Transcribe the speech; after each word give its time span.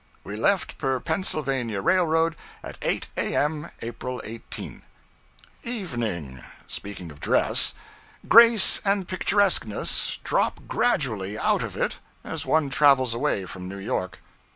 We 0.23 0.35
left 0.35 0.79
per 0.79 0.99
Pennsylvania 0.99 1.79
Railroad, 1.79 2.35
at 2.63 2.79
8 2.81 3.09
A.M. 3.17 3.69
April 3.83 4.19
18. 4.25 4.81
'EVENING. 5.63 6.41
Speaking 6.65 7.11
of 7.11 7.19
dress. 7.19 7.75
Grace 8.27 8.81
and 8.83 9.07
picturesqueness 9.07 10.17
drop 10.23 10.61
gradually 10.67 11.37
out 11.37 11.61
of 11.61 11.77
it 11.77 11.99
as 12.23 12.47
one 12.47 12.71
travels 12.71 13.13
away 13.13 13.45
from 13.45 13.69
New 13.69 13.77
York.' 13.77 14.17